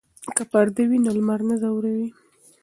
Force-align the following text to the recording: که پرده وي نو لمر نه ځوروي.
که 0.35 0.43
پرده 0.51 0.83
وي 0.89 0.97
نو 1.05 1.11
لمر 1.17 1.39
نه 1.49 1.55
ځوروي. 1.61 2.07